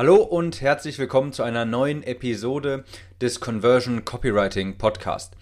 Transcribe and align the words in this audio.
Hallo 0.00 0.16
und 0.16 0.62
herzlich 0.62 0.98
willkommen 0.98 1.34
zu 1.34 1.42
einer 1.42 1.66
neuen 1.66 2.02
Episode 2.02 2.84
des 3.20 3.38
Conversion 3.38 4.02
Copywriting 4.06 4.78
Podcast. 4.78 5.36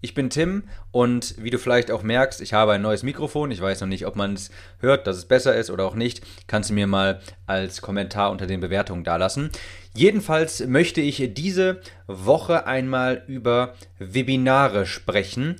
Ich 0.00 0.14
bin 0.14 0.30
Tim 0.30 0.64
und 0.90 1.36
wie 1.38 1.50
du 1.50 1.58
vielleicht 1.60 1.92
auch 1.92 2.02
merkst, 2.02 2.40
ich 2.40 2.52
habe 2.52 2.72
ein 2.72 2.82
neues 2.82 3.04
Mikrofon. 3.04 3.52
Ich 3.52 3.60
weiß 3.62 3.82
noch 3.82 3.86
nicht, 3.86 4.06
ob 4.06 4.16
man 4.16 4.34
es 4.34 4.50
hört, 4.80 5.06
dass 5.06 5.16
es 5.16 5.26
besser 5.26 5.54
ist 5.54 5.70
oder 5.70 5.84
auch 5.84 5.94
nicht. 5.94 6.22
Kannst 6.48 6.70
du 6.70 6.74
mir 6.74 6.88
mal 6.88 7.20
als 7.46 7.82
Kommentar 7.82 8.32
unter 8.32 8.48
den 8.48 8.58
Bewertungen 8.58 9.04
dalassen. 9.04 9.50
Jedenfalls 9.94 10.66
möchte 10.66 11.00
ich 11.00 11.32
diese 11.34 11.80
Woche 12.08 12.66
einmal 12.66 13.22
über 13.28 13.74
Webinare 14.00 14.86
sprechen, 14.86 15.54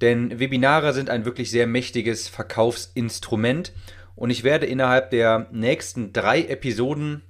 denn 0.00 0.40
Webinare 0.40 0.92
sind 0.92 1.08
ein 1.08 1.24
wirklich 1.24 1.52
sehr 1.52 1.68
mächtiges 1.68 2.26
Verkaufsinstrument 2.26 3.72
und 4.16 4.30
ich 4.30 4.42
werde 4.42 4.66
innerhalb 4.66 5.10
der 5.10 5.46
nächsten 5.52 6.12
drei 6.12 6.42
Episoden 6.42 7.22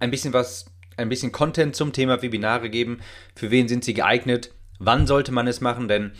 ein 0.00 0.10
bisschen 0.10 0.32
was, 0.32 0.66
ein 0.96 1.08
bisschen 1.08 1.32
Content 1.32 1.76
zum 1.76 1.92
Thema 1.92 2.22
Webinare 2.22 2.70
geben. 2.70 3.00
Für 3.34 3.50
wen 3.50 3.68
sind 3.68 3.84
sie 3.84 3.94
geeignet? 3.94 4.52
Wann 4.78 5.06
sollte 5.06 5.32
man 5.32 5.46
es 5.46 5.60
machen? 5.60 5.88
Denn 5.88 6.12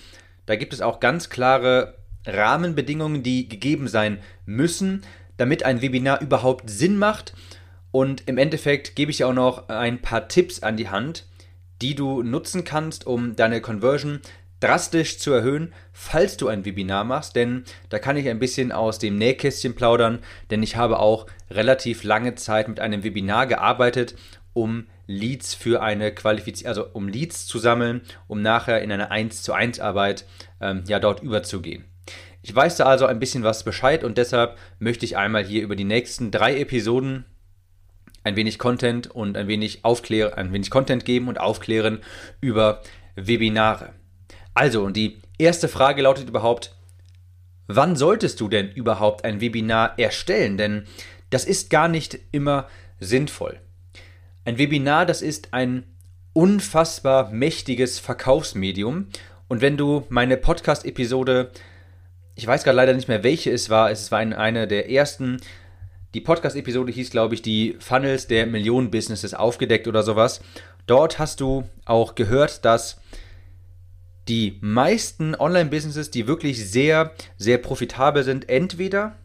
da 0.46 0.56
gibt 0.56 0.72
es 0.72 0.80
auch 0.80 1.00
ganz 1.00 1.28
klare 1.28 1.98
Rahmenbedingungen, 2.26 3.22
die 3.22 3.48
gegeben 3.48 3.88
sein 3.88 4.18
müssen, 4.44 5.02
damit 5.36 5.62
ein 5.62 5.82
Webinar 5.82 6.20
überhaupt 6.20 6.68
Sinn 6.68 6.98
macht. 6.98 7.34
Und 7.90 8.28
im 8.28 8.38
Endeffekt 8.38 8.96
gebe 8.96 9.10
ich 9.10 9.24
auch 9.24 9.32
noch 9.32 9.68
ein 9.68 10.02
paar 10.02 10.28
Tipps 10.28 10.62
an 10.62 10.76
die 10.76 10.88
Hand, 10.88 11.26
die 11.80 11.94
du 11.94 12.22
nutzen 12.22 12.64
kannst, 12.64 13.06
um 13.06 13.36
deine 13.36 13.60
Conversion 13.60 14.20
drastisch 14.60 15.18
zu 15.18 15.32
erhöhen, 15.32 15.72
falls 15.92 16.36
du 16.36 16.48
ein 16.48 16.64
Webinar 16.64 17.04
machst, 17.04 17.36
denn 17.36 17.64
da 17.88 17.98
kann 17.98 18.16
ich 18.16 18.28
ein 18.28 18.38
bisschen 18.38 18.72
aus 18.72 18.98
dem 18.98 19.16
Nähkästchen 19.16 19.74
plaudern, 19.74 20.18
denn 20.50 20.62
ich 20.62 20.76
habe 20.76 20.98
auch 20.98 21.26
relativ 21.50 22.04
lange 22.04 22.34
Zeit 22.34 22.68
mit 22.68 22.80
einem 22.80 23.04
Webinar 23.04 23.46
gearbeitet, 23.46 24.14
um 24.52 24.86
Leads 25.06 25.54
für 25.54 25.82
eine 25.82 26.12
Qualifizierung, 26.12 26.68
also 26.68 26.86
um 26.92 27.08
Leads 27.08 27.46
zu 27.46 27.58
sammeln, 27.58 28.02
um 28.26 28.42
nachher 28.42 28.82
in 28.82 28.92
eine 28.92 29.10
1 29.10 29.42
zu 29.42 29.52
1 29.52 29.80
Arbeit 29.80 30.26
ähm, 30.60 30.84
ja 30.86 30.98
dort 30.98 31.22
überzugehen. 31.22 31.84
Ich 32.42 32.54
weiß 32.54 32.76
da 32.76 32.86
also 32.86 33.06
ein 33.06 33.18
bisschen 33.18 33.42
was 33.42 33.64
Bescheid 33.64 34.04
und 34.04 34.18
deshalb 34.18 34.56
möchte 34.78 35.04
ich 35.04 35.16
einmal 35.16 35.44
hier 35.44 35.62
über 35.62 35.76
die 35.76 35.84
nächsten 35.84 36.30
drei 36.30 36.58
Episoden 36.58 37.24
ein 38.24 38.36
wenig 38.36 38.58
Content 38.58 39.10
und 39.10 39.36
ein 39.36 39.48
wenig 39.48 39.84
aufklären, 39.84 40.34
ein 40.34 40.52
wenig 40.52 40.70
Content 40.70 41.04
geben 41.04 41.28
und 41.28 41.40
aufklären 41.40 42.00
über 42.40 42.82
Webinare. 43.16 43.92
Also, 44.58 44.82
und 44.82 44.96
die 44.96 45.20
erste 45.38 45.68
Frage 45.68 46.02
lautet 46.02 46.28
überhaupt, 46.28 46.74
wann 47.68 47.94
solltest 47.94 48.40
du 48.40 48.48
denn 48.48 48.72
überhaupt 48.72 49.24
ein 49.24 49.40
Webinar 49.40 49.96
erstellen? 50.00 50.58
Denn 50.58 50.84
das 51.30 51.44
ist 51.44 51.70
gar 51.70 51.86
nicht 51.86 52.18
immer 52.32 52.66
sinnvoll. 52.98 53.60
Ein 54.44 54.58
Webinar, 54.58 55.06
das 55.06 55.22
ist 55.22 55.54
ein 55.54 55.84
unfassbar 56.32 57.30
mächtiges 57.30 58.00
Verkaufsmedium. 58.00 59.06
Und 59.46 59.60
wenn 59.60 59.76
du 59.76 60.04
meine 60.08 60.36
Podcast-Episode, 60.36 61.52
ich 62.34 62.44
weiß 62.44 62.64
gerade 62.64 62.78
leider 62.78 62.94
nicht 62.94 63.06
mehr, 63.06 63.22
welche 63.22 63.52
es 63.52 63.70
war, 63.70 63.92
es 63.92 64.10
war 64.10 64.18
eine 64.18 64.66
der 64.66 64.90
ersten, 64.90 65.36
die 66.14 66.20
Podcast-Episode 66.20 66.90
hieß, 66.90 67.10
glaube 67.10 67.36
ich, 67.36 67.42
die 67.42 67.76
Funnels 67.78 68.26
der 68.26 68.44
Millionen-Businesses 68.46 69.34
aufgedeckt 69.34 69.86
oder 69.86 70.02
sowas. 70.02 70.40
Dort 70.88 71.20
hast 71.20 71.38
du 71.38 71.62
auch 71.84 72.16
gehört, 72.16 72.64
dass 72.64 73.00
die 74.28 74.58
meisten 74.60 75.34
Online-Businesses, 75.34 76.10
die 76.10 76.26
wirklich 76.26 76.70
sehr, 76.70 77.12
sehr 77.38 77.58
profitabel 77.58 78.24
sind, 78.24 78.48
entweder 78.48 79.16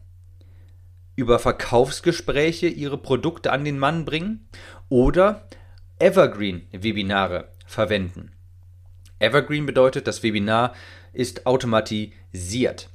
über 1.14 1.38
Verkaufsgespräche 1.38 2.66
ihre 2.66 2.98
Produkte 2.98 3.52
an 3.52 3.64
den 3.64 3.78
Mann 3.78 4.04
bringen 4.04 4.48
oder 4.88 5.46
Evergreen-Webinare 5.98 7.52
verwenden. 7.66 8.32
Evergreen 9.18 9.66
bedeutet, 9.66 10.06
das 10.06 10.22
Webinar 10.22 10.74
ist 11.12 11.46
automatisiert. 11.46 12.90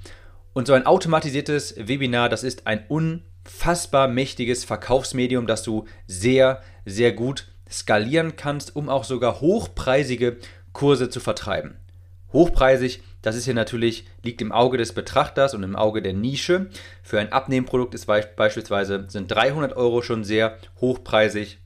Und 0.54 0.68
so 0.68 0.74
ein 0.74 0.86
automatisiertes 0.86 1.76
Webinar, 1.78 2.28
das 2.28 2.44
ist 2.44 2.68
ein 2.68 2.86
unfassbar 2.88 4.08
mächtiges 4.08 4.66
Verkaufsmedium, 4.66 5.48
das 5.48 5.64
du 5.64 5.86
sehr, 6.08 6.62
sehr 6.86 7.14
gut 7.14 7.48
skalieren 7.70 8.36
kannst, 8.36 8.76
um 8.76 8.90
auch 8.90 9.04
sogar 9.04 9.42
hochpreisige 9.42 10.38
Kurse 10.74 11.10
zu 11.10 11.20
vertreiben. 11.20 11.78
Hochpreisig, 12.32 13.02
das 13.22 13.36
ist 13.36 13.46
hier 13.46 13.54
natürlich, 13.54 14.06
liegt 14.24 14.42
im 14.42 14.52
Auge 14.52 14.78
des 14.78 14.94
Betrachters 14.94 15.54
und 15.54 15.64
im 15.64 15.76
Auge 15.76 16.02
der 16.02 16.14
Nische. 16.14 16.70
Für 17.04 17.20
ein 17.20 17.32
Abnehmprodukt 17.32 17.94
ist 17.94 18.06
beispielsweise, 18.06 19.06
sind 19.10 19.30
300 19.32 19.76
Euro 19.76 20.02
schon 20.02 20.24
sehr 20.24 20.58
hochpreisig. 20.80 21.60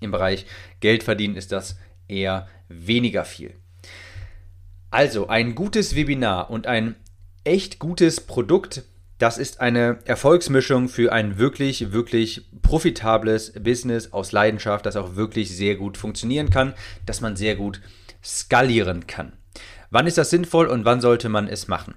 Im 0.00 0.10
Bereich 0.10 0.46
Geld 0.80 1.02
verdienen 1.02 1.36
ist 1.36 1.52
das 1.52 1.76
eher 2.08 2.48
weniger 2.68 3.24
viel. 3.24 3.54
Also 4.90 5.26
ein 5.26 5.54
gutes 5.54 5.96
Webinar 5.96 6.50
und 6.50 6.66
ein 6.66 6.94
echt 7.42 7.78
gutes 7.78 8.20
Produkt, 8.20 8.84
das 9.18 9.38
ist 9.38 9.60
eine 9.60 9.98
Erfolgsmischung 10.04 10.88
für 10.88 11.12
ein 11.12 11.38
wirklich, 11.38 11.92
wirklich 11.92 12.48
profitables 12.62 13.52
Business 13.54 14.12
aus 14.12 14.32
Leidenschaft, 14.32 14.86
das 14.86 14.96
auch 14.96 15.16
wirklich 15.16 15.54
sehr 15.54 15.76
gut 15.76 15.96
funktionieren 15.96 16.50
kann, 16.50 16.74
das 17.06 17.20
man 17.20 17.36
sehr 17.36 17.56
gut 17.56 17.80
skalieren 18.22 19.06
kann. 19.06 19.32
Wann 19.94 20.08
ist 20.08 20.18
das 20.18 20.30
sinnvoll 20.30 20.66
und 20.66 20.84
wann 20.84 21.00
sollte 21.00 21.28
man 21.28 21.46
es 21.46 21.68
machen? 21.68 21.94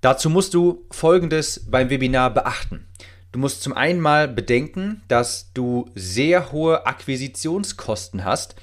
Dazu 0.00 0.30
musst 0.30 0.54
du 0.54 0.86
Folgendes 0.90 1.66
beim 1.70 1.90
Webinar 1.90 2.32
beachten. 2.32 2.88
Du 3.30 3.38
musst 3.38 3.62
zum 3.62 3.74
einen 3.74 4.00
mal 4.00 4.26
bedenken, 4.26 5.02
dass 5.08 5.52
du 5.52 5.84
sehr 5.94 6.50
hohe 6.50 6.86
Akquisitionskosten 6.86 8.24
hast, 8.24 8.56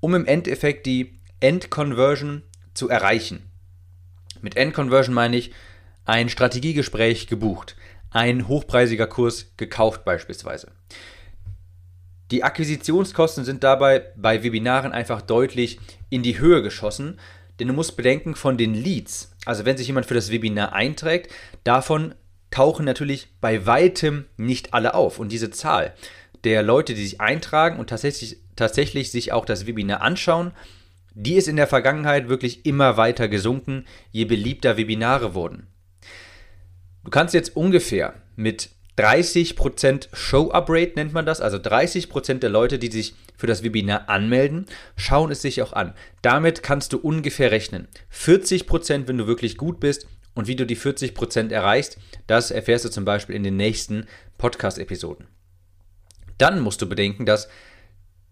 um 0.00 0.14
im 0.14 0.26
Endeffekt 0.26 0.84
die 0.84 1.18
End-Conversion 1.40 2.42
zu 2.74 2.90
erreichen. 2.90 3.50
Mit 4.42 4.58
End-Conversion 4.58 5.14
meine 5.14 5.38
ich 5.38 5.54
ein 6.04 6.28
Strategiegespräch 6.28 7.28
gebucht, 7.28 7.76
ein 8.10 8.46
hochpreisiger 8.46 9.06
Kurs 9.06 9.52
gekauft 9.56 10.04
beispielsweise. 10.04 10.70
Die 12.30 12.44
Akquisitionskosten 12.44 13.46
sind 13.46 13.64
dabei 13.64 14.04
bei 14.14 14.42
Webinaren 14.44 14.92
einfach 14.92 15.22
deutlich 15.22 15.80
in 16.10 16.22
die 16.22 16.38
Höhe 16.38 16.62
geschossen, 16.62 17.18
denn 17.58 17.68
du 17.68 17.74
musst 17.74 17.96
bedenken, 17.96 18.34
von 18.34 18.56
den 18.56 18.74
Leads, 18.74 19.34
also 19.44 19.64
wenn 19.64 19.76
sich 19.76 19.86
jemand 19.86 20.06
für 20.06 20.14
das 20.14 20.30
Webinar 20.30 20.72
einträgt, 20.72 21.32
davon 21.64 22.14
tauchen 22.50 22.84
natürlich 22.84 23.28
bei 23.40 23.66
weitem 23.66 24.26
nicht 24.36 24.74
alle 24.74 24.94
auf. 24.94 25.18
Und 25.18 25.32
diese 25.32 25.50
Zahl 25.50 25.94
der 26.44 26.62
Leute, 26.62 26.94
die 26.94 27.02
sich 27.02 27.20
eintragen 27.20 27.78
und 27.78 27.90
tatsächlich, 27.90 28.38
tatsächlich 28.56 29.10
sich 29.10 29.32
auch 29.32 29.44
das 29.44 29.66
Webinar 29.66 30.02
anschauen, 30.02 30.52
die 31.14 31.34
ist 31.34 31.48
in 31.48 31.56
der 31.56 31.66
Vergangenheit 31.66 32.28
wirklich 32.28 32.64
immer 32.64 32.96
weiter 32.96 33.28
gesunken, 33.28 33.86
je 34.12 34.24
beliebter 34.24 34.76
Webinare 34.76 35.34
wurden. 35.34 35.66
Du 37.04 37.10
kannst 37.10 37.34
jetzt 37.34 37.56
ungefähr 37.56 38.14
mit 38.36 38.70
30% 38.96 40.08
Show-Up-Rate 40.12 40.92
nennt 40.96 41.12
man 41.12 41.26
das, 41.26 41.40
also 41.40 41.56
30% 41.56 42.38
der 42.38 42.50
Leute, 42.50 42.78
die 42.78 42.90
sich 42.90 43.14
für 43.38 43.46
das 43.46 43.62
Webinar 43.62 44.10
anmelden, 44.10 44.66
schauen 44.96 45.30
es 45.30 45.40
sich 45.40 45.62
auch 45.62 45.72
an. 45.72 45.94
Damit 46.20 46.62
kannst 46.62 46.92
du 46.92 46.98
ungefähr 46.98 47.50
rechnen. 47.50 47.88
40%, 48.12 49.08
wenn 49.08 49.16
du 49.16 49.26
wirklich 49.26 49.56
gut 49.56 49.80
bist 49.80 50.06
und 50.34 50.48
wie 50.48 50.56
du 50.56 50.66
die 50.66 50.76
40% 50.76 51.50
erreichst, 51.50 51.98
das 52.26 52.50
erfährst 52.50 52.84
du 52.84 52.90
zum 52.90 53.04
Beispiel 53.04 53.36
in 53.36 53.44
den 53.44 53.56
nächsten 53.56 54.06
Podcast-Episoden. 54.36 55.28
Dann 56.36 56.60
musst 56.60 56.82
du 56.82 56.88
bedenken, 56.88 57.24
dass 57.24 57.48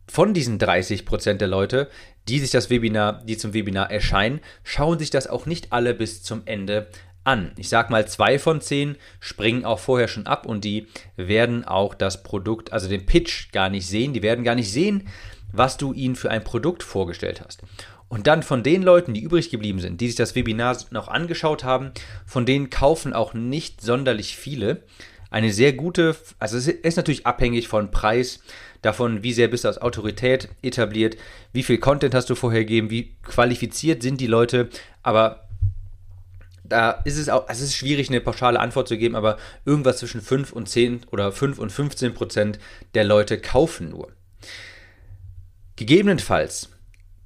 von 0.08 0.34
diesen 0.34 0.58
30% 0.58 1.34
der 1.34 1.48
Leute, 1.48 1.88
die 2.28 2.38
sich 2.40 2.50
das 2.50 2.70
Webinar, 2.70 3.24
die 3.24 3.36
zum 3.36 3.54
Webinar 3.54 3.90
erscheinen, 3.90 4.40
schauen 4.62 4.98
sich 4.98 5.10
das 5.10 5.26
auch 5.26 5.46
nicht 5.46 5.72
alle 5.72 5.94
bis 5.94 6.22
zum 6.22 6.42
Ende 6.46 6.88
an. 7.26 7.52
Ich 7.56 7.68
sag 7.68 7.90
mal, 7.90 8.06
zwei 8.06 8.38
von 8.38 8.60
zehn 8.60 8.96
springen 9.20 9.64
auch 9.64 9.78
vorher 9.78 10.08
schon 10.08 10.26
ab 10.26 10.46
und 10.46 10.64
die 10.64 10.86
werden 11.16 11.64
auch 11.64 11.94
das 11.94 12.22
Produkt, 12.22 12.72
also 12.72 12.88
den 12.88 13.06
Pitch 13.06 13.52
gar 13.52 13.68
nicht 13.68 13.86
sehen. 13.86 14.12
Die 14.12 14.22
werden 14.22 14.44
gar 14.44 14.54
nicht 14.54 14.70
sehen, 14.70 15.08
was 15.52 15.76
du 15.76 15.92
ihnen 15.92 16.16
für 16.16 16.30
ein 16.30 16.44
Produkt 16.44 16.82
vorgestellt 16.82 17.42
hast. 17.44 17.62
Und 18.08 18.26
dann 18.28 18.42
von 18.42 18.62
den 18.62 18.82
Leuten, 18.82 19.14
die 19.14 19.22
übrig 19.22 19.50
geblieben 19.50 19.80
sind, 19.80 20.00
die 20.00 20.06
sich 20.06 20.16
das 20.16 20.36
Webinar 20.36 20.76
noch 20.90 21.08
angeschaut 21.08 21.64
haben, 21.64 21.90
von 22.24 22.46
denen 22.46 22.70
kaufen 22.70 23.12
auch 23.12 23.34
nicht 23.34 23.80
sonderlich 23.80 24.36
viele. 24.36 24.84
Eine 25.28 25.52
sehr 25.52 25.72
gute, 25.72 26.14
also 26.38 26.56
es 26.56 26.68
ist 26.68 26.96
natürlich 26.96 27.26
abhängig 27.26 27.66
von 27.66 27.90
Preis, 27.90 28.40
davon, 28.82 29.22
wie 29.24 29.32
sehr 29.32 29.48
bist 29.48 29.64
du 29.64 29.68
als 29.68 29.82
Autorität 29.82 30.48
etabliert, 30.62 31.16
wie 31.52 31.64
viel 31.64 31.78
Content 31.78 32.14
hast 32.14 32.30
du 32.30 32.36
vorher 32.36 32.60
gegeben, 32.60 32.90
wie 32.90 33.16
qualifiziert 33.22 34.02
sind 34.02 34.20
die 34.20 34.28
Leute, 34.28 34.68
aber 35.02 35.45
da 36.68 36.90
ist 37.04 37.18
es 37.18 37.28
auch, 37.28 37.48
also 37.48 37.62
es 37.62 37.70
ist 37.70 37.76
schwierig, 37.76 38.08
eine 38.08 38.20
pauschale 38.20 38.60
Antwort 38.60 38.88
zu 38.88 38.96
geben, 38.96 39.16
aber 39.16 39.36
irgendwas 39.64 39.98
zwischen 39.98 40.20
5 40.20 40.52
und 40.52 40.68
10 40.68 41.02
oder 41.10 41.32
5 41.32 41.58
und 41.58 41.70
15 41.70 42.14
Prozent 42.14 42.58
der 42.94 43.04
Leute 43.04 43.38
kaufen 43.38 43.90
nur. 43.90 44.12
Gegebenenfalls 45.76 46.70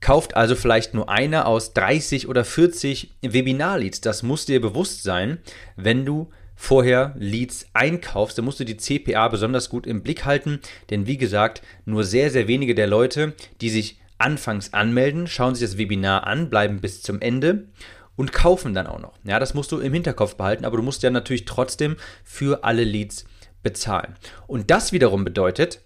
kauft 0.00 0.34
also 0.34 0.56
vielleicht 0.56 0.94
nur 0.94 1.08
einer 1.08 1.46
aus 1.46 1.72
30 1.74 2.28
oder 2.28 2.44
40 2.44 3.14
Webinar-Leads. 3.22 4.00
Das 4.00 4.22
muss 4.22 4.46
dir 4.46 4.60
bewusst 4.60 5.02
sein, 5.02 5.38
wenn 5.76 6.04
du 6.04 6.30
vorher 6.56 7.14
Leads 7.18 7.66
einkaufst, 7.72 8.36
dann 8.36 8.44
musst 8.44 8.60
du 8.60 8.64
die 8.64 8.76
CPA 8.76 9.28
besonders 9.28 9.70
gut 9.70 9.86
im 9.86 10.02
Blick 10.02 10.26
halten, 10.26 10.60
denn 10.90 11.06
wie 11.06 11.16
gesagt, 11.16 11.62
nur 11.86 12.04
sehr, 12.04 12.30
sehr 12.30 12.48
wenige 12.48 12.74
der 12.74 12.86
Leute, 12.86 13.34
die 13.62 13.70
sich 13.70 13.98
anfangs 14.18 14.74
anmelden, 14.74 15.26
schauen 15.26 15.54
sich 15.54 15.66
das 15.66 15.78
Webinar 15.78 16.26
an, 16.26 16.50
bleiben 16.50 16.80
bis 16.82 17.00
zum 17.00 17.22
Ende 17.22 17.68
und 18.16 18.32
kaufen 18.32 18.74
dann 18.74 18.86
auch 18.86 18.98
noch. 18.98 19.14
Ja, 19.24 19.38
das 19.38 19.54
musst 19.54 19.72
du 19.72 19.78
im 19.78 19.92
Hinterkopf 19.92 20.36
behalten, 20.36 20.64
aber 20.64 20.76
du 20.76 20.82
musst 20.82 21.02
ja 21.02 21.10
natürlich 21.10 21.44
trotzdem 21.44 21.96
für 22.24 22.64
alle 22.64 22.84
Leads 22.84 23.24
bezahlen. 23.62 24.16
Und 24.46 24.70
das 24.70 24.92
wiederum 24.92 25.24
bedeutet, 25.24 25.80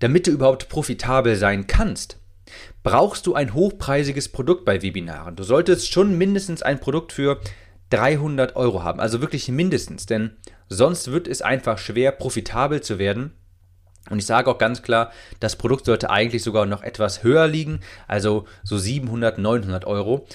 damit 0.00 0.26
du 0.26 0.30
überhaupt 0.30 0.68
profitabel 0.68 1.36
sein 1.36 1.66
kannst, 1.66 2.18
brauchst 2.82 3.26
du 3.26 3.34
ein 3.34 3.54
hochpreisiges 3.54 4.30
Produkt 4.30 4.64
bei 4.64 4.82
Webinaren. 4.82 5.36
Du 5.36 5.42
solltest 5.42 5.92
schon 5.92 6.16
mindestens 6.18 6.62
ein 6.62 6.80
Produkt 6.80 7.12
für 7.12 7.40
300 7.90 8.56
Euro 8.56 8.82
haben, 8.82 9.00
also 9.00 9.20
wirklich 9.20 9.48
mindestens, 9.48 10.06
denn 10.06 10.36
sonst 10.68 11.10
wird 11.10 11.28
es 11.28 11.42
einfach 11.42 11.78
schwer, 11.78 12.12
profitabel 12.12 12.80
zu 12.80 12.98
werden. 12.98 13.32
Und 14.08 14.18
ich 14.18 14.26
sage 14.26 14.50
auch 14.50 14.58
ganz 14.58 14.82
klar, 14.82 15.12
das 15.40 15.56
Produkt 15.56 15.84
sollte 15.84 16.10
eigentlich 16.10 16.42
sogar 16.42 16.66
noch 16.66 16.82
etwas 16.82 17.22
höher 17.22 17.46
liegen, 17.46 17.80
also 18.08 18.46
so 18.62 18.78
700, 18.78 19.38
900 19.38 19.84
Euro. 19.84 20.26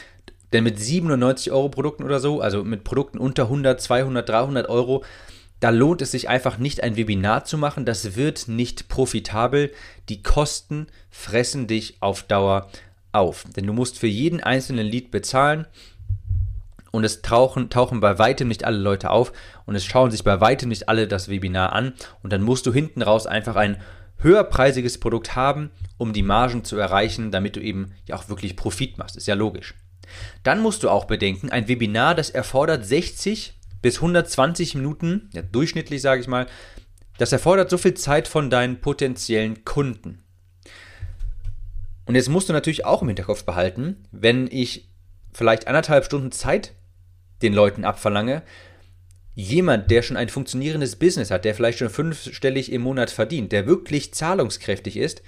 Denn 0.55 0.63
mit 0.63 0.79
97 0.79 1.51
Euro 1.51 1.67
Produkten 1.67 2.05
oder 2.05 2.21
so, 2.21 2.39
also 2.39 2.63
mit 2.63 2.85
Produkten 2.85 3.17
unter 3.17 3.43
100, 3.43 3.81
200, 3.81 4.29
300 4.29 4.69
Euro, 4.69 5.03
da 5.59 5.69
lohnt 5.69 6.01
es 6.01 6.11
sich 6.11 6.29
einfach 6.29 6.59
nicht, 6.59 6.81
ein 6.81 6.95
Webinar 6.95 7.43
zu 7.43 7.57
machen. 7.57 7.83
Das 7.83 8.15
wird 8.15 8.47
nicht 8.47 8.87
profitabel. 8.87 9.73
Die 10.07 10.23
Kosten 10.23 10.87
fressen 11.09 11.67
dich 11.67 11.97
auf 11.99 12.23
Dauer 12.23 12.69
auf. 13.11 13.43
Denn 13.53 13.67
du 13.67 13.73
musst 13.73 13.99
für 13.99 14.07
jeden 14.07 14.41
einzelnen 14.41 14.87
Lead 14.87 15.11
bezahlen 15.11 15.67
und 16.91 17.03
es 17.03 17.21
tauchen, 17.21 17.69
tauchen 17.69 17.99
bei 17.99 18.17
weitem 18.17 18.47
nicht 18.47 18.63
alle 18.63 18.77
Leute 18.77 19.09
auf 19.09 19.33
und 19.65 19.75
es 19.75 19.83
schauen 19.83 20.09
sich 20.09 20.23
bei 20.23 20.39
weitem 20.39 20.69
nicht 20.69 20.87
alle 20.87 21.05
das 21.05 21.27
Webinar 21.27 21.73
an 21.73 21.91
und 22.23 22.31
dann 22.31 22.41
musst 22.41 22.65
du 22.65 22.71
hinten 22.71 23.01
raus 23.01 23.27
einfach 23.27 23.57
ein 23.57 23.75
höherpreisiges 24.19 25.01
Produkt 25.01 25.35
haben, 25.35 25.71
um 25.97 26.13
die 26.13 26.23
Margen 26.23 26.63
zu 26.63 26.77
erreichen, 26.77 27.31
damit 27.31 27.57
du 27.57 27.59
eben 27.59 27.91
ja 28.05 28.15
auch 28.15 28.29
wirklich 28.29 28.55
Profit 28.55 28.97
machst. 28.97 29.17
Ist 29.17 29.27
ja 29.27 29.35
logisch. 29.35 29.73
Dann 30.43 30.61
musst 30.61 30.83
du 30.83 30.89
auch 30.89 31.05
bedenken, 31.05 31.49
ein 31.49 31.67
Webinar, 31.67 32.15
das 32.15 32.29
erfordert 32.29 32.85
60 32.85 33.53
bis 33.81 33.97
120 33.97 34.75
Minuten, 34.75 35.29
ja, 35.33 35.41
durchschnittlich 35.41 36.01
sage 36.01 36.21
ich 36.21 36.27
mal, 36.27 36.47
das 37.17 37.31
erfordert 37.31 37.69
so 37.69 37.77
viel 37.77 37.93
Zeit 37.93 38.27
von 38.27 38.49
deinen 38.49 38.81
potenziellen 38.81 39.63
Kunden. 39.63 40.23
Und 42.05 42.15
jetzt 42.15 42.29
musst 42.29 42.49
du 42.49 42.53
natürlich 42.53 42.85
auch 42.85 43.01
im 43.01 43.07
Hinterkopf 43.07 43.43
behalten, 43.43 44.05
wenn 44.11 44.47
ich 44.47 44.89
vielleicht 45.33 45.67
anderthalb 45.67 46.05
Stunden 46.05 46.31
Zeit 46.31 46.73
den 47.41 47.53
Leuten 47.53 47.83
abverlange. 47.83 48.43
Jemand, 49.33 49.91
der 49.91 50.01
schon 50.01 50.17
ein 50.17 50.29
funktionierendes 50.29 50.95
Business 50.95 51.29
hat, 51.29 51.45
der 51.45 51.55
vielleicht 51.55 51.79
schon 51.79 51.89
fünfstellig 51.89 52.71
im 52.71 52.83
Monat 52.83 53.09
verdient, 53.09 53.51
der 53.51 53.67
wirklich 53.67 54.13
zahlungskräftig 54.13 54.97
ist, 54.97 55.23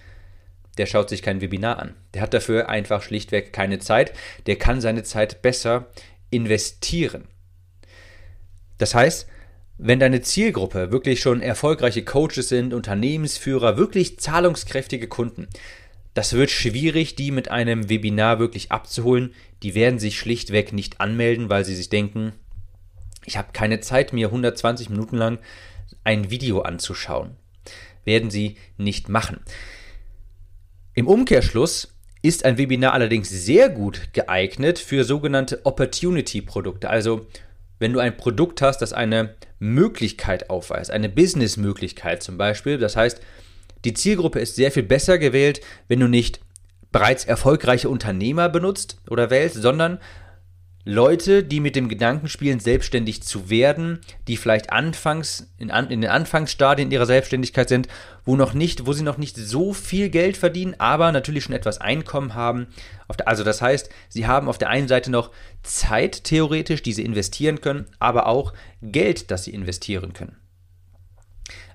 der 0.77 0.85
schaut 0.85 1.09
sich 1.09 1.21
kein 1.21 1.41
Webinar 1.41 1.79
an. 1.79 1.95
Der 2.13 2.21
hat 2.21 2.33
dafür 2.33 2.69
einfach 2.69 3.01
schlichtweg 3.01 3.53
keine 3.53 3.79
Zeit. 3.79 4.13
Der 4.45 4.57
kann 4.57 4.81
seine 4.81 5.03
Zeit 5.03 5.41
besser 5.41 5.87
investieren. 6.29 7.27
Das 8.77 8.93
heißt, 8.93 9.27
wenn 9.77 9.99
deine 9.99 10.21
Zielgruppe 10.21 10.91
wirklich 10.91 11.19
schon 11.19 11.41
erfolgreiche 11.41 12.03
Coaches 12.03 12.49
sind, 12.49 12.73
Unternehmensführer, 12.73 13.77
wirklich 13.77 14.19
zahlungskräftige 14.19 15.07
Kunden, 15.07 15.47
das 16.15 16.33
wird 16.33 16.49
schwierig, 16.49 17.15
die 17.15 17.29
mit 17.29 17.51
einem 17.51 17.89
Webinar 17.89 18.39
wirklich 18.39 18.71
abzuholen. 18.71 19.35
Die 19.61 19.75
werden 19.75 19.99
sich 19.99 20.17
schlichtweg 20.17 20.73
nicht 20.73 20.99
anmelden, 20.99 21.49
weil 21.49 21.63
sie 21.63 21.75
sich 21.75 21.89
denken, 21.89 22.33
ich 23.25 23.37
habe 23.37 23.49
keine 23.53 23.81
Zeit, 23.81 24.13
mir 24.13 24.27
120 24.27 24.89
Minuten 24.89 25.17
lang 25.17 25.37
ein 26.03 26.31
Video 26.31 26.61
anzuschauen. 26.61 27.35
Werden 28.03 28.31
sie 28.31 28.57
nicht 28.77 29.09
machen. 29.09 29.41
Im 30.97 31.07
Umkehrschluss 31.07 31.93
ist 32.23 32.43
ein 32.43 32.57
Webinar 32.57 32.93
allerdings 32.93 33.29
sehr 33.29 33.69
gut 33.69 34.13
geeignet 34.13 34.79
für 34.79 35.03
sogenannte 35.03 35.63
Opportunity-Produkte. 35.63 36.89
Also 36.89 37.27
wenn 37.77 37.93
du 37.93 37.99
ein 37.99 38.17
Produkt 38.17 38.63
hast, 38.63 38.79
das 38.79 38.93
eine 38.93 39.35
Möglichkeit 39.59 40.49
aufweist, 40.49 40.89
eine 40.89 41.07
Business-Möglichkeit 41.07 42.23
zum 42.23 42.39
Beispiel. 42.39 42.79
Das 42.79 42.95
heißt, 42.95 43.21
die 43.85 43.93
Zielgruppe 43.93 44.39
ist 44.39 44.55
sehr 44.55 44.71
viel 44.71 44.81
besser 44.81 45.19
gewählt, 45.19 45.61
wenn 45.87 45.99
du 45.99 46.07
nicht 46.07 46.39
bereits 46.91 47.25
erfolgreiche 47.25 47.89
Unternehmer 47.89 48.49
benutzt 48.49 48.97
oder 49.07 49.29
wählst, 49.29 49.61
sondern 49.61 49.99
Leute, 50.89 51.43
die 51.43 51.59
mit 51.59 51.75
dem 51.75 51.89
Gedanken 51.89 52.29
spielen, 52.29 52.61
selbstständig 52.61 53.21
zu 53.21 53.49
werden, 53.49 53.99
die 54.29 54.37
vielleicht 54.37 54.71
anfangs 54.71 55.51
in, 55.57 55.69
an, 55.69 55.91
in, 55.91 55.99
den 55.99 56.09
Anfangsstadien 56.09 56.89
ihrer 56.91 57.05
Selbstständigkeit 57.05 57.67
sind, 57.67 57.89
wo 58.23 58.37
noch 58.37 58.53
nicht, 58.53 58.85
wo 58.85 58.93
sie 58.93 59.03
noch 59.03 59.17
nicht 59.17 59.35
so 59.35 59.73
viel 59.73 60.09
Geld 60.09 60.37
verdienen, 60.37 60.75
aber 60.77 61.11
natürlich 61.11 61.43
schon 61.43 61.55
etwas 61.55 61.81
Einkommen 61.81 62.35
haben. 62.35 62.67
Der, 63.19 63.27
also 63.27 63.43
das 63.43 63.61
heißt, 63.61 63.89
sie 64.07 64.27
haben 64.27 64.47
auf 64.47 64.59
der 64.59 64.69
einen 64.69 64.87
Seite 64.87 65.11
noch 65.11 65.31
Zeit 65.61 66.23
theoretisch, 66.23 66.83
die 66.83 66.93
sie 66.93 67.03
investieren 67.03 67.59
können, 67.59 67.87
aber 67.99 68.25
auch 68.25 68.53
Geld, 68.81 69.29
das 69.29 69.43
sie 69.43 69.53
investieren 69.53 70.13
können. 70.13 70.37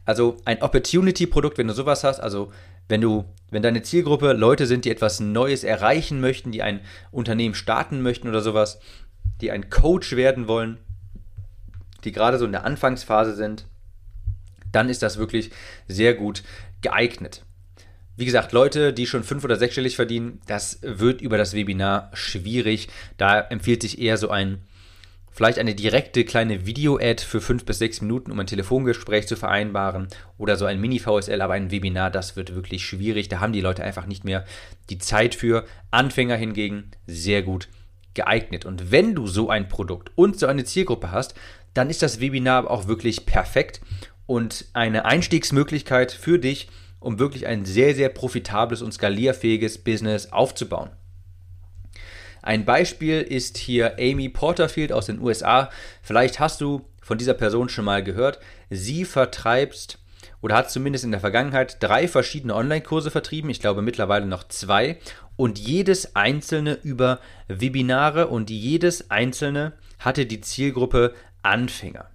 Also 0.06 0.38
ein 0.46 0.62
Opportunity-Produkt, 0.62 1.58
wenn 1.58 1.68
du 1.68 1.74
sowas 1.74 2.02
hast, 2.02 2.18
also 2.18 2.50
wenn 2.88 3.00
du, 3.00 3.24
wenn 3.50 3.62
deine 3.62 3.82
Zielgruppe 3.82 4.32
Leute 4.32 4.66
sind, 4.66 4.84
die 4.84 4.90
etwas 4.90 5.20
Neues 5.20 5.64
erreichen 5.64 6.20
möchten, 6.20 6.52
die 6.52 6.62
ein 6.62 6.80
Unternehmen 7.10 7.54
starten 7.54 8.02
möchten 8.02 8.28
oder 8.28 8.40
sowas, 8.40 8.80
die 9.40 9.50
ein 9.50 9.70
Coach 9.70 10.16
werden 10.16 10.48
wollen, 10.48 10.78
die 12.04 12.12
gerade 12.12 12.38
so 12.38 12.44
in 12.44 12.52
der 12.52 12.64
Anfangsphase 12.64 13.34
sind, 13.34 13.66
dann 14.70 14.88
ist 14.88 15.02
das 15.02 15.18
wirklich 15.18 15.50
sehr 15.88 16.14
gut 16.14 16.42
geeignet. 16.80 17.44
Wie 18.16 18.24
gesagt, 18.24 18.52
Leute, 18.52 18.92
die 18.92 19.06
schon 19.06 19.24
fünf- 19.24 19.44
oder 19.44 19.56
sechsstellig 19.56 19.96
verdienen, 19.96 20.40
das 20.46 20.78
wird 20.82 21.20
über 21.20 21.38
das 21.38 21.54
Webinar 21.54 22.10
schwierig. 22.12 22.88
Da 23.16 23.40
empfiehlt 23.40 23.82
sich 23.82 23.98
eher 23.98 24.16
so 24.16 24.30
ein 24.30 24.62
Vielleicht 25.34 25.58
eine 25.58 25.74
direkte 25.74 26.26
kleine 26.26 26.66
Video-Ad 26.66 27.24
für 27.24 27.40
fünf 27.40 27.64
bis 27.64 27.78
sechs 27.78 28.02
Minuten, 28.02 28.30
um 28.30 28.38
ein 28.38 28.46
Telefongespräch 28.46 29.26
zu 29.26 29.34
vereinbaren 29.34 30.08
oder 30.36 30.58
so 30.58 30.66
ein 30.66 30.78
Mini-VSL, 30.78 31.40
aber 31.40 31.54
ein 31.54 31.70
Webinar, 31.70 32.10
das 32.10 32.36
wird 32.36 32.54
wirklich 32.54 32.84
schwierig. 32.84 33.30
Da 33.30 33.40
haben 33.40 33.54
die 33.54 33.62
Leute 33.62 33.82
einfach 33.82 34.04
nicht 34.04 34.24
mehr 34.24 34.44
die 34.90 34.98
Zeit 34.98 35.34
für. 35.34 35.64
Anfänger 35.90 36.36
hingegen 36.36 36.90
sehr 37.06 37.42
gut 37.42 37.68
geeignet. 38.14 38.64
Und 38.64 38.90
wenn 38.90 39.14
du 39.14 39.26
so 39.26 39.50
ein 39.50 39.68
Produkt 39.68 40.10
und 40.14 40.38
so 40.38 40.46
eine 40.46 40.64
Zielgruppe 40.64 41.10
hast, 41.10 41.34
dann 41.74 41.90
ist 41.90 42.02
das 42.02 42.20
Webinar 42.20 42.70
auch 42.70 42.86
wirklich 42.86 43.26
perfekt 43.26 43.80
und 44.26 44.66
eine 44.72 45.04
Einstiegsmöglichkeit 45.04 46.12
für 46.12 46.38
dich, 46.38 46.68
um 47.00 47.18
wirklich 47.18 47.46
ein 47.46 47.64
sehr, 47.64 47.94
sehr 47.94 48.08
profitables 48.08 48.82
und 48.82 48.92
skalierfähiges 48.92 49.78
Business 49.78 50.32
aufzubauen. 50.32 50.90
Ein 52.42 52.64
Beispiel 52.64 53.20
ist 53.20 53.56
hier 53.56 53.98
Amy 53.98 54.28
Porterfield 54.28 54.92
aus 54.92 55.06
den 55.06 55.20
USA. 55.20 55.70
Vielleicht 56.02 56.40
hast 56.40 56.60
du 56.60 56.84
von 57.00 57.18
dieser 57.18 57.34
Person 57.34 57.68
schon 57.68 57.84
mal 57.84 58.02
gehört. 58.02 58.40
Sie 58.68 59.04
vertreibt 59.04 59.98
oder 60.42 60.56
hat 60.56 60.70
zumindest 60.70 61.04
in 61.04 61.12
der 61.12 61.20
Vergangenheit 61.20 61.78
drei 61.80 62.06
verschiedene 62.08 62.54
Online-Kurse 62.54 63.10
vertrieben. 63.10 63.48
Ich 63.48 63.60
glaube 63.60 63.80
mittlerweile 63.80 64.26
noch 64.26 64.46
zwei. 64.48 64.98
Und 65.36 65.58
jedes 65.58 66.14
einzelne 66.14 66.74
über 66.82 67.20
Webinare 67.48 68.26
und 68.26 68.50
jedes 68.50 69.10
einzelne 69.10 69.72
hatte 69.98 70.26
die 70.26 70.40
Zielgruppe 70.40 71.14
Anfänger. 71.42 72.10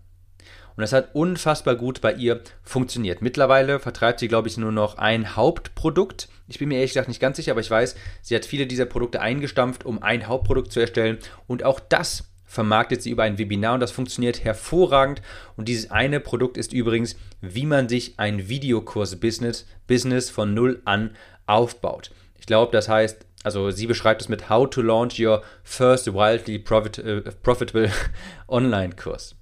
Und 0.76 0.82
das 0.82 0.94
hat 0.94 1.16
unfassbar 1.16 1.76
gut 1.76 2.02
bei 2.02 2.14
ihr 2.14 2.42
funktioniert. 2.62 3.22
Mittlerweile 3.24 3.80
vertreibt 3.80 4.20
sie, 4.20 4.28
glaube 4.28 4.48
ich, 4.48 4.58
nur 4.58 4.72
noch 4.72 5.00
ein 5.00 5.36
Hauptprodukt. 5.36 6.30
Ich 6.48 6.60
bin 6.60 6.70
mir 6.70 6.76
ehrlich 6.76 6.92
gesagt 6.92 7.08
nicht 7.08 7.20
ganz 7.20 7.38
sicher, 7.38 7.52
aber 7.52 7.62
ich 7.62 7.72
weiß, 7.72 7.96
sie 8.22 8.36
hat 8.36 8.46
viele 8.46 8.68
dieser 8.68 8.86
Produkte 8.86 9.20
eingestampft, 9.20 9.86
um 9.86 10.04
ein 10.04 10.28
Hauptprodukt 10.28 10.72
zu 10.72 10.80
erstellen. 10.80 11.18
Und 11.48 11.64
auch 11.64 11.80
das 11.80 12.26
vermarktet 12.48 13.04
sie 13.04 13.12
über 13.12 13.24
ein 13.24 13.38
Webinar 13.38 13.76
und 13.76 13.82
das 13.82 13.92
funktioniert 13.92 14.44
hervorragend. 14.44 15.22
Und 15.58 15.68
dieses 15.68 15.92
eine 15.92 16.20
Produkt 16.20 16.58
ist 16.58 16.74
übrigens, 16.74 17.16
wie 17.42 17.66
man 17.66 17.88
sich 17.90 18.18
ein 18.18 18.50
Videokurs-Business 18.50 19.68
Business 19.86 20.30
von 20.30 20.54
null 20.54 20.82
an 20.86 21.12
aufbaut. 21.46 22.12
Ich 22.40 22.46
glaube, 22.48 22.72
das 22.72 22.90
heißt, 22.90 23.26
also 23.44 23.70
sie 23.70 23.86
beschreibt 23.86 24.22
es 24.22 24.30
mit 24.30 24.50
How 24.50 24.70
to 24.70 24.82
Launch 24.82 25.20
Your 25.20 25.44
First 25.64 26.14
Wildly 26.14 26.60
profit, 26.60 26.98
äh, 27.00 27.22
Profitable 27.44 27.92
Online-Kurs. 28.48 29.36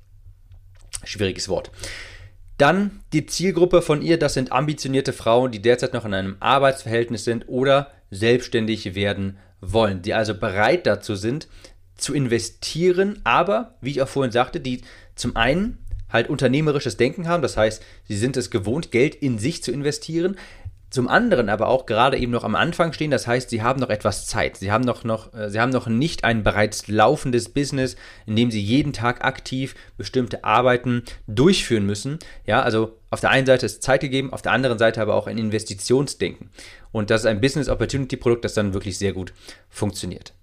Schwieriges 1.03 1.47
Wort. 1.47 1.71
Dann 2.57 3.01
die 3.13 3.25
Zielgruppe 3.25 3.81
von 3.81 4.01
ihr, 4.01 4.17
das 4.17 4.33
sind 4.33 4.51
ambitionierte 4.51 5.13
Frauen, 5.13 5.51
die 5.51 5.61
derzeit 5.61 5.93
noch 5.93 6.05
in 6.05 6.13
einem 6.13 6.37
Arbeitsverhältnis 6.39 7.25
sind 7.25 7.47
oder 7.47 7.91
selbstständig 8.11 8.95
werden 8.95 9.37
wollen, 9.59 10.01
die 10.01 10.13
also 10.13 10.33
bereit 10.33 10.85
dazu 10.85 11.15
sind, 11.15 11.47
zu 11.95 12.13
investieren, 12.13 13.19
aber, 13.23 13.75
wie 13.81 13.91
ich 13.91 14.01
auch 14.01 14.07
vorhin 14.07 14.31
sagte, 14.31 14.59
die 14.59 14.81
zum 15.15 15.35
einen 15.35 15.79
halt 16.09 16.29
unternehmerisches 16.29 16.97
Denken 16.97 17.27
haben, 17.27 17.41
das 17.41 17.57
heißt, 17.57 17.83
sie 18.07 18.17
sind 18.17 18.37
es 18.37 18.49
gewohnt, 18.49 18.91
Geld 18.91 19.15
in 19.15 19.39
sich 19.39 19.63
zu 19.63 19.71
investieren, 19.71 20.37
zum 20.95 21.09
anderen 21.09 21.49
aber 21.49 21.67
auch 21.67 21.85
gerade 21.87 22.17
eben 22.17 22.31
noch 22.31 22.45
am 22.45 22.55
Anfang 22.55 22.93
stehen. 22.93 23.11
Das 23.11 23.27
heißt, 23.27 23.49
sie 23.49 23.61
haben 23.61 23.81
noch 23.81 23.89
etwas 23.89 24.27
Zeit. 24.27 24.55
Sie 24.55 24.71
haben 24.71 24.85
noch, 24.85 25.03
noch, 25.03 25.33
äh, 25.33 25.49
sie 25.49 25.59
haben 25.59 25.71
noch 25.71 25.87
nicht 25.87 26.23
ein 26.23 26.41
bereits 26.41 26.87
laufendes 26.87 27.49
Business, 27.49 27.97
in 28.25 28.37
dem 28.37 28.49
sie 28.49 28.61
jeden 28.61 28.93
Tag 28.93 29.25
aktiv 29.25 29.75
bestimmte 29.97 30.45
Arbeiten 30.45 31.03
durchführen 31.27 31.85
müssen. 31.85 32.19
Ja, 32.45 32.61
also 32.61 32.97
auf 33.09 33.19
der 33.19 33.31
einen 33.31 33.45
Seite 33.45 33.65
ist 33.65 33.83
Zeit 33.83 33.99
gegeben, 34.01 34.31
auf 34.31 34.41
der 34.41 34.53
anderen 34.53 34.79
Seite 34.79 35.01
aber 35.01 35.15
auch 35.15 35.27
ein 35.27 35.37
Investitionsdenken. 35.37 36.49
Und 36.93 37.09
das 37.09 37.21
ist 37.21 37.27
ein 37.27 37.41
Business 37.41 37.67
Opportunity 37.67 38.15
Produkt, 38.15 38.45
das 38.45 38.53
dann 38.53 38.73
wirklich 38.73 38.97
sehr 38.97 39.11
gut 39.11 39.33
funktioniert. 39.69 40.33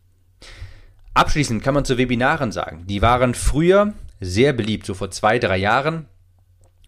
Abschließend 1.14 1.62
kann 1.62 1.75
man 1.75 1.85
zu 1.85 1.99
Webinaren 1.99 2.52
sagen, 2.52 2.87
die 2.87 3.02
waren 3.02 3.35
früher 3.35 3.92
sehr 4.21 4.52
beliebt, 4.52 4.87
so 4.87 4.95
vor 4.95 5.11
zwei, 5.11 5.38
drei 5.38 5.59
Jahren. 5.59 6.07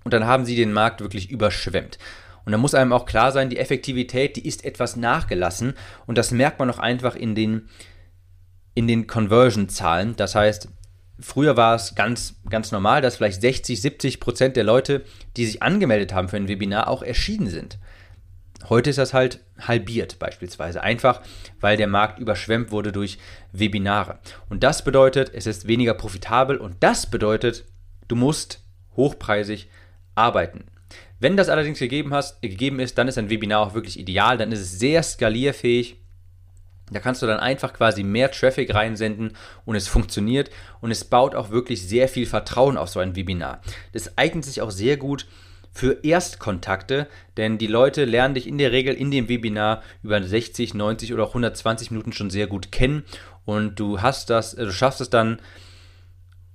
Und 0.04 0.12
dann 0.12 0.26
haben 0.26 0.44
sie 0.44 0.56
den 0.56 0.72
Markt 0.72 1.00
wirklich 1.00 1.30
überschwemmt. 1.30 1.98
Und 2.44 2.52
da 2.52 2.58
muss 2.58 2.74
einem 2.74 2.92
auch 2.92 3.06
klar 3.06 3.32
sein, 3.32 3.48
die 3.48 3.58
Effektivität, 3.58 4.36
die 4.36 4.46
ist 4.46 4.64
etwas 4.64 4.96
nachgelassen 4.96 5.74
und 6.06 6.18
das 6.18 6.30
merkt 6.30 6.58
man 6.58 6.70
auch 6.70 6.78
einfach 6.78 7.16
in 7.16 7.34
den, 7.34 7.68
in 8.74 8.86
den 8.86 9.06
Conversion-Zahlen. 9.06 10.14
Das 10.16 10.34
heißt, 10.34 10.68
früher 11.18 11.56
war 11.56 11.74
es 11.74 11.94
ganz, 11.94 12.36
ganz 12.48 12.70
normal, 12.70 13.00
dass 13.00 13.16
vielleicht 13.16 13.40
60, 13.40 13.80
70 13.80 14.20
Prozent 14.20 14.56
der 14.56 14.64
Leute, 14.64 15.04
die 15.36 15.46
sich 15.46 15.62
angemeldet 15.62 16.12
haben 16.12 16.28
für 16.28 16.36
ein 16.36 16.48
Webinar, 16.48 16.88
auch 16.88 17.02
erschienen 17.02 17.46
sind. 17.46 17.78
Heute 18.68 18.90
ist 18.90 18.98
das 18.98 19.14
halt 19.14 19.40
halbiert 19.58 20.18
beispielsweise, 20.18 20.82
einfach 20.82 21.20
weil 21.60 21.76
der 21.76 21.86
Markt 21.86 22.18
überschwemmt 22.18 22.70
wurde 22.70 22.92
durch 22.92 23.18
Webinare. 23.52 24.18
Und 24.48 24.62
das 24.62 24.84
bedeutet, 24.84 25.30
es 25.32 25.46
ist 25.46 25.66
weniger 25.68 25.94
profitabel 25.94 26.56
und 26.56 26.76
das 26.80 27.10
bedeutet, 27.10 27.64
du 28.08 28.16
musst 28.16 28.62
hochpreisig 28.96 29.68
arbeiten. 30.14 30.64
Wenn 31.20 31.36
das 31.36 31.48
allerdings 31.48 31.78
gegeben, 31.78 32.12
hast, 32.12 32.42
gegeben 32.42 32.80
ist, 32.80 32.98
dann 32.98 33.08
ist 33.08 33.18
ein 33.18 33.30
Webinar 33.30 33.60
auch 33.60 33.74
wirklich 33.74 33.98
ideal, 33.98 34.36
dann 34.36 34.52
ist 34.52 34.60
es 34.60 34.78
sehr 34.78 35.02
skalierfähig. 35.02 36.00
Da 36.90 37.00
kannst 37.00 37.22
du 37.22 37.26
dann 37.26 37.40
einfach 37.40 37.72
quasi 37.72 38.02
mehr 38.02 38.30
Traffic 38.30 38.74
reinsenden 38.74 39.34
und 39.64 39.74
es 39.74 39.88
funktioniert 39.88 40.50
und 40.80 40.90
es 40.90 41.04
baut 41.04 41.34
auch 41.34 41.50
wirklich 41.50 41.88
sehr 41.88 42.08
viel 42.08 42.26
Vertrauen 42.26 42.76
auf 42.76 42.90
so 42.90 43.00
ein 43.00 43.16
Webinar. 43.16 43.62
Das 43.92 44.18
eignet 44.18 44.44
sich 44.44 44.60
auch 44.60 44.70
sehr 44.70 44.98
gut 44.98 45.26
für 45.74 46.04
Erstkontakte, 46.04 47.08
denn 47.36 47.58
die 47.58 47.66
Leute 47.66 48.04
lernen 48.04 48.34
dich 48.34 48.46
in 48.46 48.58
der 48.58 48.72
Regel 48.72 48.94
in 48.94 49.10
dem 49.10 49.28
Webinar 49.28 49.82
über 50.02 50.22
60, 50.22 50.72
90 50.72 51.12
oder 51.12 51.24
auch 51.24 51.30
120 51.30 51.90
Minuten 51.90 52.12
schon 52.12 52.30
sehr 52.30 52.46
gut 52.46 52.70
kennen 52.70 53.04
und 53.44 53.78
du 53.80 54.00
hast 54.00 54.30
das, 54.30 54.54
du 54.54 54.72
schaffst 54.72 55.00
es 55.00 55.10
dann 55.10 55.40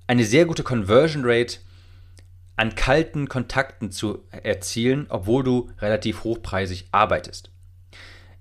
eine 0.08 0.24
sehr 0.24 0.46
gute 0.46 0.64
Conversion 0.64 1.24
Rate 1.26 1.58
an 2.56 2.76
kalten 2.76 3.30
Kontakten 3.30 3.92
zu 3.92 4.24
erzielen, 4.32 5.06
obwohl 5.10 5.44
du 5.44 5.70
relativ 5.80 6.24
hochpreisig 6.24 6.88
arbeitest. 6.92 7.52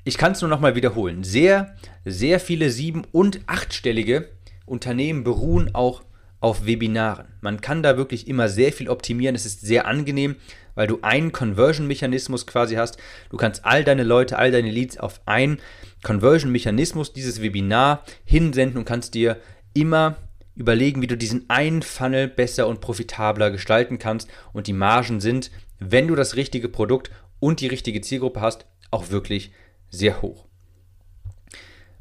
Ich 0.04 0.16
kann 0.16 0.32
es 0.32 0.40
nur 0.40 0.49
nochmal 0.49 0.75
wiederholen. 0.75 1.25
Sehr, 1.25 1.76
sehr 2.04 2.40
viele 2.40 2.70
sieben- 2.70 3.04
und 3.12 3.40
achtstellige 3.47 4.30
Unternehmen 4.64 5.25
beruhen 5.25 5.75
auch 5.75 6.02
auf 6.40 6.66
Webinaren. 6.66 7.26
Man 7.40 7.61
kann 7.61 7.82
da 7.82 7.97
wirklich 7.97 8.28
immer 8.28 8.49
sehr 8.49 8.73
viel 8.73 8.88
optimieren. 8.88 9.35
Es 9.35 9.47
ist 9.47 9.61
sehr 9.61 9.87
angenehm, 9.87 10.37
weil 10.78 10.87
du 10.87 11.00
einen 11.02 11.32
Conversion-Mechanismus 11.32 12.47
quasi 12.47 12.76
hast. 12.76 12.99
Du 13.30 13.37
kannst 13.37 13.64
all 13.64 13.82
deine 13.82 14.04
Leute, 14.04 14.38
all 14.38 14.52
deine 14.52 14.70
Leads 14.70 14.97
auf 14.97 15.20
einen 15.26 15.58
Conversion-Mechanismus, 16.04 17.12
dieses 17.12 17.42
Webinar 17.42 18.04
hinsenden 18.25 18.78
und 18.78 18.85
kannst 18.85 19.14
dir 19.14 19.38
immer 19.75 20.18
überlegen, 20.54 21.02
wie 21.02 21.08
du 21.08 21.16
diesen 21.16 21.50
einen 21.50 21.82
Funnel 21.82 22.28
besser 22.28 22.68
und 22.68 22.80
profitabler 22.80 23.50
gestalten 23.50 23.99
kannst. 23.99 24.28
Und 24.52 24.68
die 24.68 24.73
Margen 24.73 25.18
sind, 25.18 25.50
wenn 25.80 26.06
du 26.06 26.14
das 26.14 26.37
richtige 26.37 26.68
Produkt 26.68 27.11
und 27.40 27.58
die 27.58 27.66
richtige 27.66 28.00
Zielgruppe 28.00 28.40
hast, 28.40 28.64
auch 28.92 29.11
wirklich 29.11 29.50
sehr 29.90 30.23
hoch. 30.23 30.47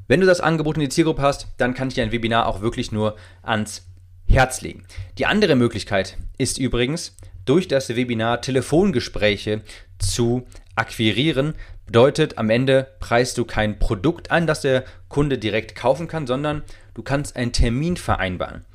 Wenn 0.08 0.20
du 0.20 0.28
das 0.28 0.40
Angebot 0.40 0.76
in 0.76 0.82
die 0.82 0.90
Zielgruppe 0.90 1.24
hast, 1.24 1.48
dann 1.58 1.74
kann 1.74 1.88
ich 1.88 1.96
dir 1.96 2.04
ein 2.04 2.12
Webinar 2.12 2.46
auch 2.46 2.62
wirklich 2.62 2.92
nur 2.92 3.16
ans 3.42 3.88
Herz 4.28 4.62
legen. 4.62 4.86
Die 5.18 5.26
andere 5.26 5.56
Möglichkeit 5.56 6.20
ist 6.38 6.60
übrigens, 6.60 7.18
durch 7.48 7.68
das 7.68 7.96
Webinar 7.96 8.42
Telefongespräche 8.42 9.62
zu 9.98 10.46
akquirieren. 10.76 11.56
Bedeutet, 11.86 12.38
am 12.38 12.50
Ende 12.50 12.88
preist 13.00 13.38
du 13.38 13.46
kein 13.46 13.80
Produkt 13.80 14.30
an, 14.30 14.46
das 14.46 14.62
der 14.62 14.84
Kunde 15.08 15.38
direkt 15.38 15.76
kaufen 15.76 16.08
kann, 16.08 16.28
sondern 16.28 16.64
Du 16.98 17.04
kannst 17.04 17.36
einen 17.36 17.52
Termin 17.52 17.96
vereinbaren. 17.96 18.66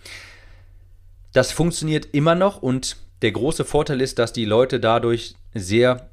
Das 1.32 1.50
funktioniert 1.50 2.06
immer 2.12 2.36
noch 2.36 2.62
und 2.62 2.98
der 3.20 3.32
große 3.32 3.64
Vorteil 3.64 4.00
ist, 4.00 4.20
dass 4.20 4.32
die 4.32 4.44
Leute 4.44 4.78
dadurch 4.78 5.34
sehr 5.54 6.08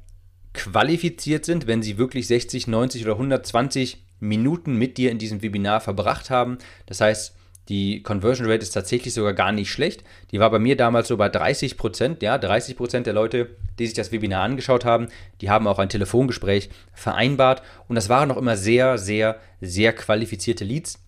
qualifiziert 0.52 1.44
sind, 1.44 1.68
wenn 1.68 1.82
sie 1.82 1.98
wirklich 1.98 2.26
60, 2.26 2.66
90 2.66 3.04
oder 3.04 3.12
120 3.12 4.04
Minuten 4.18 4.74
mit 4.74 4.98
dir 4.98 5.12
in 5.12 5.18
diesem 5.18 5.40
Webinar 5.40 5.80
verbracht 5.80 6.30
haben. 6.30 6.58
Das 6.86 7.00
heißt, 7.00 7.36
die 7.70 8.02
Conversion 8.02 8.50
Rate 8.50 8.62
ist 8.62 8.72
tatsächlich 8.72 9.14
sogar 9.14 9.32
gar 9.32 9.52
nicht 9.52 9.70
schlecht. 9.70 10.02
Die 10.32 10.40
war 10.40 10.50
bei 10.50 10.58
mir 10.58 10.76
damals 10.76 11.06
so 11.06 11.16
bei 11.16 11.28
30 11.28 11.76
Prozent. 11.76 12.20
Ja, 12.20 12.36
30 12.36 12.76
Prozent 12.76 13.06
der 13.06 13.14
Leute, 13.14 13.56
die 13.78 13.86
sich 13.86 13.94
das 13.94 14.10
Webinar 14.10 14.42
angeschaut 14.42 14.84
haben, 14.84 15.06
die 15.40 15.50
haben 15.50 15.68
auch 15.68 15.78
ein 15.78 15.88
Telefongespräch 15.88 16.68
vereinbart. 16.92 17.62
Und 17.86 17.94
das 17.94 18.08
waren 18.08 18.28
noch 18.28 18.36
immer 18.36 18.56
sehr, 18.56 18.98
sehr, 18.98 19.36
sehr 19.60 19.92
qualifizierte 19.92 20.64
Leads. 20.64 20.98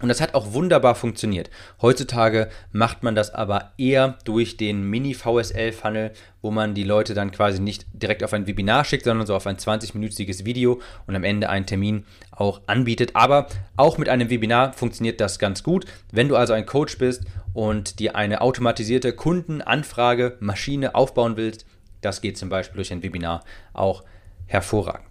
Und 0.00 0.08
das 0.08 0.20
hat 0.20 0.34
auch 0.34 0.52
wunderbar 0.52 0.94
funktioniert. 0.94 1.50
Heutzutage 1.82 2.48
macht 2.72 3.02
man 3.02 3.14
das 3.14 3.32
aber 3.34 3.72
eher 3.76 4.16
durch 4.24 4.56
den 4.56 4.82
Mini-VSL-Funnel, 4.82 6.12
wo 6.40 6.50
man 6.50 6.74
die 6.74 6.84
Leute 6.84 7.12
dann 7.12 7.30
quasi 7.30 7.60
nicht 7.60 7.86
direkt 7.92 8.24
auf 8.24 8.32
ein 8.32 8.46
Webinar 8.46 8.84
schickt, 8.84 9.04
sondern 9.04 9.26
so 9.26 9.34
auf 9.34 9.46
ein 9.46 9.56
20-minütiges 9.56 10.46
Video 10.46 10.80
und 11.06 11.16
am 11.16 11.24
Ende 11.24 11.50
einen 11.50 11.66
Termin 11.66 12.04
auch 12.30 12.62
anbietet. 12.66 13.14
Aber 13.14 13.46
auch 13.76 13.98
mit 13.98 14.08
einem 14.08 14.30
Webinar 14.30 14.72
funktioniert 14.72 15.20
das 15.20 15.38
ganz 15.38 15.62
gut. 15.62 15.84
Wenn 16.10 16.28
du 16.28 16.36
also 16.36 16.54
ein 16.54 16.66
Coach 16.66 16.96
bist 16.96 17.24
und 17.52 17.98
dir 17.98 18.16
eine 18.16 18.40
automatisierte 18.40 19.12
Kundenanfrage-Maschine 19.12 20.94
aufbauen 20.94 21.36
willst, 21.36 21.66
das 22.00 22.22
geht 22.22 22.38
zum 22.38 22.48
Beispiel 22.48 22.76
durch 22.76 22.92
ein 22.92 23.02
Webinar 23.02 23.44
auch 23.74 24.04
hervorragend. 24.46 25.09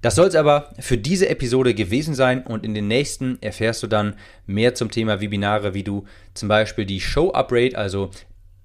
Das 0.00 0.14
soll 0.14 0.28
es 0.28 0.36
aber 0.36 0.70
für 0.78 0.96
diese 0.96 1.28
Episode 1.28 1.74
gewesen 1.74 2.14
sein 2.14 2.46
und 2.46 2.64
in 2.64 2.74
den 2.74 2.86
nächsten 2.86 3.38
erfährst 3.40 3.82
du 3.82 3.88
dann 3.88 4.14
mehr 4.46 4.74
zum 4.74 4.90
Thema 4.90 5.20
Webinare, 5.20 5.74
wie 5.74 5.82
du 5.82 6.04
zum 6.34 6.48
Beispiel 6.48 6.86
die 6.86 7.00
Show-Up-Rate, 7.00 7.76
also 7.76 8.10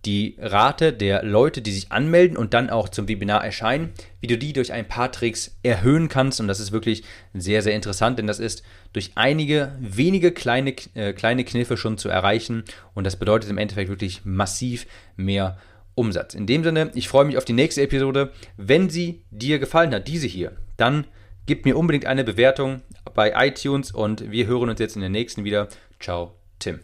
die 0.06 0.36
Rate 0.38 0.92
der 0.92 1.24
Leute, 1.24 1.62
die 1.62 1.72
sich 1.72 1.92
anmelden 1.92 2.36
und 2.36 2.54
dann 2.54 2.70
auch 2.70 2.90
zum 2.90 3.08
Webinar 3.08 3.44
erscheinen, 3.44 3.94
wie 4.20 4.28
du 4.28 4.38
die 4.38 4.52
durch 4.52 4.74
ein 4.74 4.88
paar 4.88 5.12
Tricks 5.12 5.58
erhöhen 5.64 6.10
kannst. 6.10 6.42
Und 6.42 6.48
das 6.48 6.60
ist 6.60 6.74
wirklich 6.74 7.04
sehr, 7.34 7.62
sehr 7.62 7.74
interessant, 7.74 8.20
denn 8.20 8.28
das 8.28 8.40
ist 8.40 8.64
durch 8.92 9.12
einige 9.16 9.72
wenige 9.80 10.32
kleine, 10.32 10.76
äh, 10.94 11.14
kleine 11.14 11.46
Kniffe 11.46 11.78
schon 11.78 11.98
zu 11.98 12.10
erreichen. 12.10 12.64
Und 12.94 13.06
das 13.06 13.16
bedeutet 13.16 13.50
im 13.50 13.58
Endeffekt 13.58 13.90
wirklich 13.90 14.26
massiv 14.26 14.88
mehr 15.16 15.58
Umsatz. 15.96 16.34
In 16.34 16.48
dem 16.48 16.64
Sinne, 16.64 16.92
ich 16.96 17.08
freue 17.08 17.26
mich 17.26 17.38
auf 17.38 17.46
die 17.46 17.54
nächste 17.54 17.82
Episode. 17.82 18.32
Wenn 18.58 18.90
sie 18.90 19.22
dir 19.32 19.58
gefallen 19.60 19.94
hat, 19.94 20.08
diese 20.08 20.28
hier, 20.28 20.52
dann 20.76 21.06
Gib 21.46 21.66
mir 21.66 21.78
unbedingt 21.78 22.06
eine 22.06 22.24
Bewertung 22.24 22.82
bei 23.14 23.34
iTunes 23.36 23.92
und 23.92 24.32
wir 24.32 24.48
hören 24.48 24.70
uns 24.70 24.80
jetzt 24.80 24.96
in 24.96 25.02
der 25.02 25.10
nächsten 25.10 25.44
wieder. 25.44 25.68
Ciao, 26.00 26.36
Tim. 26.60 26.80